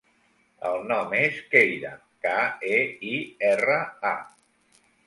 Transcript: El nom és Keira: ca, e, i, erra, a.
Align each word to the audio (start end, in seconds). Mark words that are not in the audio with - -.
El 0.69 0.79
nom 0.91 1.13
és 1.17 1.37
Keira: 1.53 1.93
ca, 2.25 2.35
e, 2.79 2.83
i, 3.15 3.17
erra, 3.55 3.79
a. 4.17 4.85